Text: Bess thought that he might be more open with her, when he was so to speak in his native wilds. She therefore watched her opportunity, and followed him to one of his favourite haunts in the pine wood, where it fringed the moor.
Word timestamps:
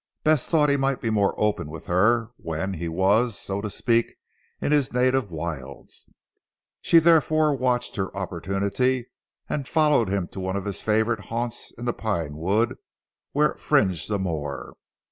Bess 0.23 0.49
thought 0.49 0.65
that 0.65 0.71
he 0.71 0.77
might 0.77 0.99
be 0.99 1.11
more 1.11 1.39
open 1.39 1.69
with 1.69 1.85
her, 1.85 2.31
when 2.37 2.73
he 2.73 2.89
was 2.89 3.37
so 3.37 3.61
to 3.61 3.69
speak 3.69 4.15
in 4.59 4.71
his 4.71 4.91
native 4.91 5.29
wilds. 5.29 6.09
She 6.81 6.97
therefore 6.97 7.53
watched 7.55 7.97
her 7.97 8.17
opportunity, 8.17 9.11
and 9.47 9.67
followed 9.67 10.09
him 10.09 10.27
to 10.29 10.39
one 10.39 10.55
of 10.55 10.65
his 10.65 10.81
favourite 10.81 11.25
haunts 11.25 11.71
in 11.77 11.85
the 11.85 11.93
pine 11.93 12.35
wood, 12.35 12.77
where 13.33 13.49
it 13.49 13.59
fringed 13.59 14.09
the 14.09 14.17
moor. 14.17 14.73